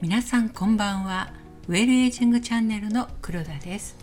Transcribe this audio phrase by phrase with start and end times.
[0.00, 1.32] 皆さんこんばんは。
[1.68, 3.96] ウェルエイジングチャンネルの黒田です。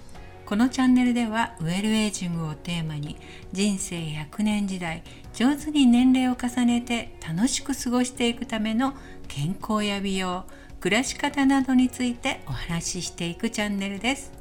[0.45, 3.15] このチャンネルではウェルエイジングをテーマに
[3.53, 5.01] 人生100年時代
[5.33, 8.93] 上手に年齢を重ねて楽しく過ごしていくための
[9.29, 10.43] 健康や美容
[10.81, 14.33] 暮らし方などについてお話ししていくチャンネルです。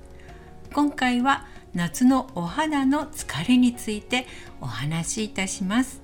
[0.74, 4.26] 今回は夏のお肌の疲れについて
[4.60, 6.02] お話しいたします。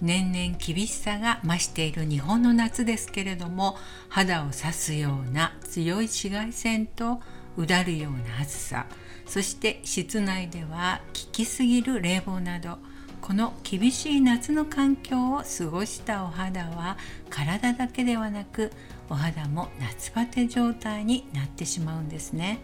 [0.00, 3.76] 年々厳しさが増している日本の夏ですけれども
[4.08, 7.20] 肌を刺すような強い紫外線と
[7.56, 8.86] うだるような暑さ。
[9.26, 12.78] そして室内では効きすぎる冷房など
[13.20, 16.96] この厳しい夏の環境を過ごしたお肌は
[17.28, 18.72] 体だけではなく
[19.10, 22.60] お肌も夏バテ状態になってしまうんですね。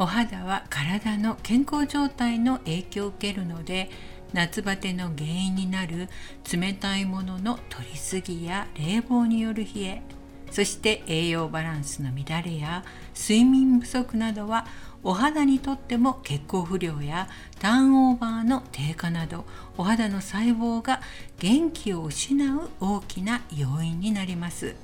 [0.00, 3.90] お肌は体の健康状態の影響を受けるので
[4.32, 6.08] 夏バテの原因になる
[6.52, 10.02] 冷たいものの摂りすぎや冷房による冷え
[10.50, 14.66] そして栄養バランスの乱れや睡眠不足などは
[15.02, 19.44] お肌にとっても血行不良やターンオーバーの低下など
[19.76, 21.00] お肌の細胞が
[21.38, 24.74] 元気を失う大きな要因になります。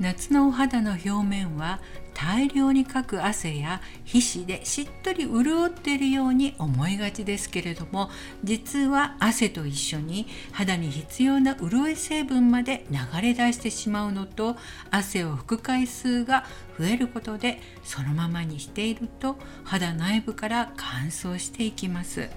[0.00, 1.78] 夏のお肌の表面は
[2.14, 8.10] 大量にかく汗や皮脂でしっとり潤っているように思いがちですけれども
[8.42, 14.56] 実は汗と一緒に肌に必要な潤い成分まで流れ出してしまうのと
[14.90, 16.46] 汗を拭く回数が
[16.78, 22.30] 増えることでそのままにしていると肌内部から乾燥していきます。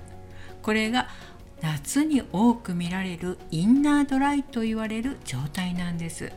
[0.62, 1.08] これが
[1.62, 6.32] 夏に多く見られるインナードライと言われる状態なんです。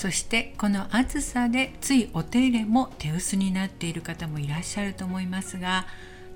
[0.00, 5.84] そしてこの暑さでついお手入れも手薄になっている方もいらっしゃると思いますが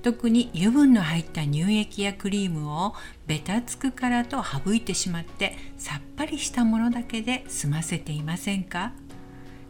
[0.03, 2.93] 特に油分の入った乳液やクリームを
[3.27, 8.93] ベタつくからと省いてしまってさっぱりしたものだけで済ませていませんか？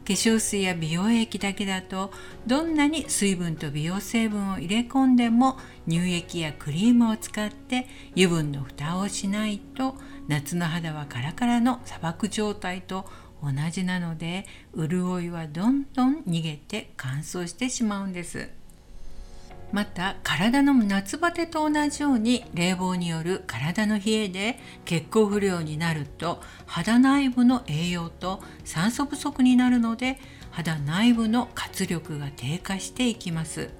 [0.04, 2.10] 化粧水や美容液だけだと
[2.46, 5.56] どんなに水分と美容成分を入れ込んでも
[5.88, 9.94] 乳液やクリームを使って油分の蓋をしないと
[10.28, 13.06] 夏の肌はカラカラの砂漠状態と
[13.44, 14.46] 同じなので
[14.76, 18.48] 潤いはどんどん逃げて乾燥してしまうんです。
[19.72, 30.18] また体の夏バテと同じように冷房による体の冷えで血行不良になると肌内部の栄養と酸素不足になるので
[30.52, 33.70] 肌内部の活力が低下していきます。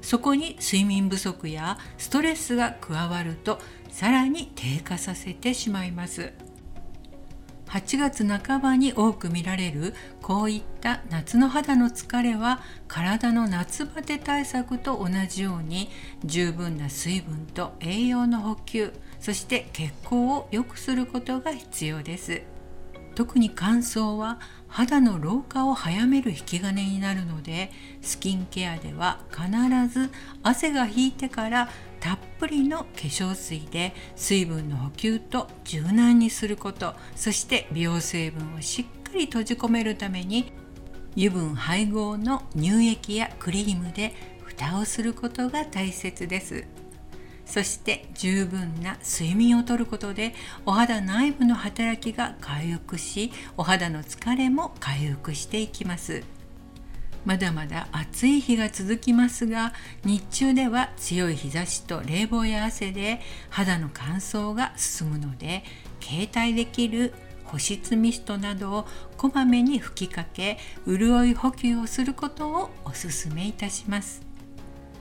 [0.00, 3.58] そこに睡眠不足やストレスが加わると
[3.90, 6.32] さらに低下させてしまいます。
[7.68, 15.90] 8月半ばに多く見られるこういった夏の肌の疲れは体の夏バテ対策と同じように
[16.24, 22.55] 十分な水分と栄養の補給そして血行を良くすることが必要です。
[23.16, 24.38] 特に乾燥は
[24.68, 27.72] 肌の老化を早める引き金になるので
[28.02, 29.48] スキンケアでは必
[29.88, 30.10] ず
[30.42, 40.52] 汗が引いてからたっぷりの化粧水で水分の補給と柔軟にすることそして美容成分をしっかり閉じ込めるために
[41.16, 44.12] 油分配合の乳液やクリームで
[44.44, 46.75] 蓋をすることが大切です。
[47.46, 50.34] そして十分な睡眠をとることで
[50.66, 56.22] お肌内部の働きが回復しお肌の疲れも回復していきます。
[57.24, 59.72] まだまだ暑い日が続きますが
[60.04, 63.20] 日中では強い日差しと冷房や汗で
[63.50, 65.64] 肌の乾燥が進むので
[66.00, 67.12] 携帯できる
[67.44, 68.86] 保湿ミストなどを
[69.16, 74.25] こまめに吹きかけ潤い補給をすることをおすすめいたします。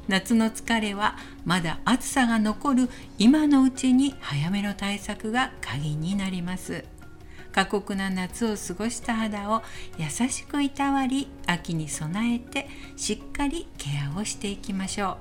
[0.07, 6.85] 夏の疲れはまだ暑さが残る今のうちに早めの対策が鍵になります
[7.55, 9.63] 過酷な夏を過ごした肌を
[9.97, 12.67] 優しくいたわり秋に備えて
[12.97, 15.17] しっかりケアをしていきましょ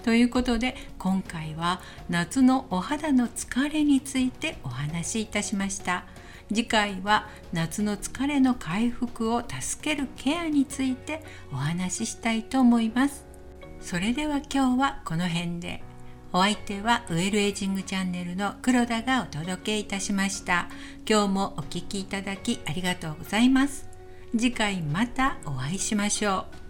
[0.00, 0.02] う。
[0.02, 6.04] ということで今回は夏のお肌の疲れについてお話しいたしました。
[6.48, 11.22] 次回は夏の疲れの回復を助けるケアについて
[11.52, 13.27] お話ししたいと思います。
[13.80, 15.82] それでは今日はこの辺で。
[16.30, 20.68] お相手はウェルエイジングチャンネルの黒田がお届けいたしました。
[21.08, 23.88] 今日もお聴きいただきありがとうございます。
[24.32, 26.67] 次回またお会いしましょう。